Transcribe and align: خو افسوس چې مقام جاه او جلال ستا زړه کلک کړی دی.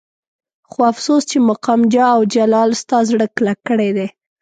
خو 0.69 0.79
افسوس 0.91 1.23
چې 1.31 1.37
مقام 1.49 1.79
جاه 1.93 2.11
او 2.15 2.21
جلال 2.33 2.69
ستا 2.81 2.97
زړه 3.09 3.25
کلک 3.35 3.59
کړی 3.69 3.89
دی. 3.97 4.07